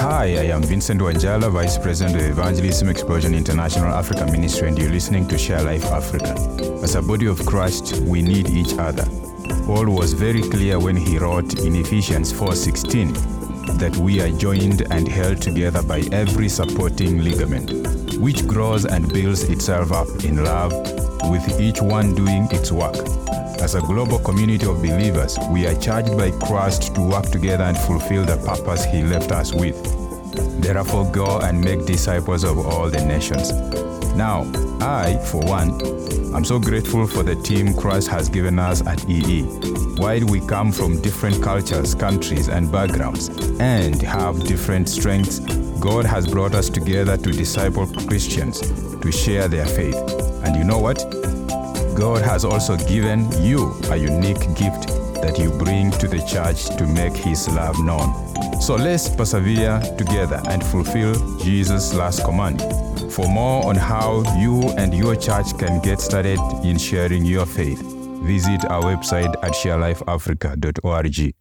[0.00, 4.88] Hi, I am Vincent Wanjala, Vice President of Evangelism Explosion International Africa Ministry, and you're
[4.88, 6.32] listening to Share Life Africa.
[6.82, 9.04] As a body of Christ, we need each other.
[9.66, 13.12] Paul was very clear when he wrote in Ephesians 4:16
[13.76, 17.70] that we are joined and held together by every supporting ligament,
[18.20, 20.72] which grows and builds itself up in love,
[21.30, 22.96] with each one doing its work.
[23.60, 27.76] As a global community of believers, we are charged by Christ to work together and
[27.76, 29.76] fulfill the purpose He left us with.
[30.62, 33.52] Therefore, go and make disciples of all the nations.
[34.14, 34.50] Now,
[34.80, 35.80] I, for one,
[36.34, 39.42] am so grateful for the team Christ has given us at EE.
[39.96, 43.28] While we come from different cultures, countries, and backgrounds,
[43.60, 45.40] and have different strengths,
[45.80, 49.96] God has brought us together to disciple Christians to share their faith.
[50.44, 50.98] And you know what?
[51.96, 54.88] God has also given you a unique gift
[55.22, 58.12] that you bring to the church to make His love known.
[58.60, 62.60] So let's persevere together and fulfill Jesus' last command.
[63.12, 67.80] For more on how you and your church can get started in sharing your faith,
[68.22, 71.34] visit our website at sharelifeafrica.org.